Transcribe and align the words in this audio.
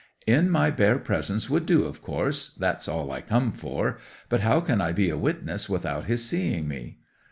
'"In 0.25 0.49
my 0.49 0.71
bare 0.71 0.97
presence 0.97 1.47
would 1.47 1.67
do, 1.67 1.83
of 1.83 2.01
course—that's 2.01 2.87
all 2.87 3.11
I 3.11 3.21
come 3.21 3.51
for. 3.51 3.99
But 4.29 4.41
how 4.41 4.59
can 4.59 4.81
I 4.81 4.93
be 4.93 5.11
a 5.11 5.15
witness 5.15 5.69
without 5.69 6.05
his 6.05 6.25
seeing 6.27 6.67
me?" 6.67 6.97